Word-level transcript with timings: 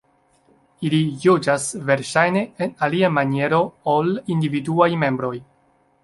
Ili 0.87 0.99
juĝas 1.25 1.65
verŝajne 1.89 2.41
en 2.65 2.73
alia 2.87 3.11
maniero 3.17 3.59
ol 3.95 4.09
individuaj 4.37 4.89
membroj. 5.05 5.35